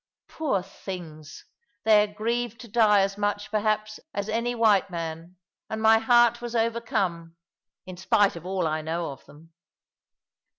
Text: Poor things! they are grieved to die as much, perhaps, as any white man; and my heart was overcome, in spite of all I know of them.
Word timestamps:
Poor 0.27 0.63
things! 0.63 1.45
they 1.83 2.01
are 2.03 2.11
grieved 2.11 2.59
to 2.61 2.67
die 2.67 3.01
as 3.01 3.19
much, 3.19 3.51
perhaps, 3.51 3.99
as 4.15 4.29
any 4.29 4.55
white 4.55 4.89
man; 4.89 5.35
and 5.69 5.79
my 5.79 5.99
heart 5.99 6.41
was 6.41 6.55
overcome, 6.55 7.35
in 7.85 7.97
spite 7.97 8.35
of 8.35 8.43
all 8.43 8.65
I 8.65 8.81
know 8.81 9.11
of 9.11 9.23
them. 9.27 9.53